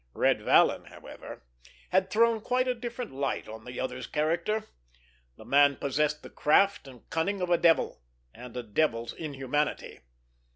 Red 0.15 0.41
Vallon, 0.41 0.85
however, 0.85 1.43
had 1.91 2.09
thrown 2.09 2.41
quite 2.41 2.67
a 2.67 2.73
different 2.73 3.11
light 3.13 3.47
on 3.47 3.65
the 3.65 3.79
other's 3.79 4.07
character. 4.07 4.63
The 5.37 5.45
man 5.45 5.75
possessed 5.75 6.23
the 6.23 6.31
craft 6.31 6.87
and 6.87 7.07
cunning 7.11 7.39
of 7.39 7.51
a 7.51 7.57
devil, 7.59 8.01
and 8.33 8.57
a 8.57 8.63
devil's 8.63 9.13
inhumanity. 9.13 9.99